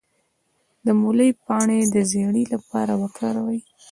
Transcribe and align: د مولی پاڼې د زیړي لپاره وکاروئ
د 0.85 0.87
مولی 1.01 1.29
پاڼې 1.45 1.79
د 1.93 1.95
زیړي 2.11 2.43
لپاره 2.53 2.93
وکاروئ 3.01 3.59